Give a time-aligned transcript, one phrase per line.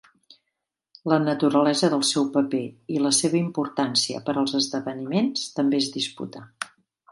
[1.11, 2.63] La naturalesa del seu paper
[2.95, 6.45] i la seva importància per als esdeveniments també es disputa.